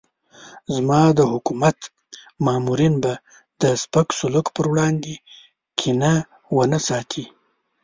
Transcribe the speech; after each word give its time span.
زما 0.73 1.01
د 1.17 1.19
حکومت 1.31 1.77
مامورین 2.45 2.95
به 3.03 3.13
د 3.61 3.63
سپک 3.81 4.07
سلوک 4.19 4.45
پر 4.55 4.65
وړاندې 4.71 5.13
کینه 5.79 6.13
ونه 6.57 6.79
ساتي. 6.87 7.25